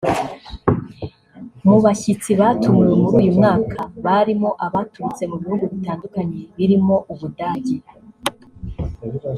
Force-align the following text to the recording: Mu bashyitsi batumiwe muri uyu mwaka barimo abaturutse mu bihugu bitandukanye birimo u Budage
Mu 1.67 1.75
bashyitsi 1.85 2.29
batumiwe 2.39 2.93
muri 3.01 3.15
uyu 3.21 3.31
mwaka 3.37 3.79
barimo 4.05 4.49
abaturutse 4.65 5.23
mu 5.31 5.35
bihugu 5.41 5.63
bitandukanye 5.71 6.41
birimo 6.57 6.95
u 7.13 7.15
Budage 7.19 7.77